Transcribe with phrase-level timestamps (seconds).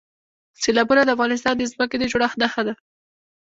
[0.63, 2.73] سیلابونه د افغانستان د ځمکې د جوړښت نښه ده.